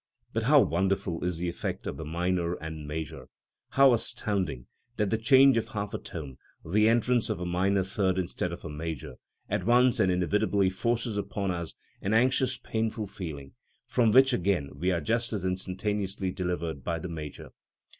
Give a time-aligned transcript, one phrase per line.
[0.33, 3.27] But how wonderful is the effect of the minor and major!
[3.69, 4.65] How astounding
[4.97, 8.65] that the change of half a tone, the entrance of a minor third instead of
[8.65, 9.17] a major,
[9.47, 13.53] at once and inevitably forces upon us an anxious painful feeling,
[13.85, 17.51] from which again we are just as instantaneously delivered by the major.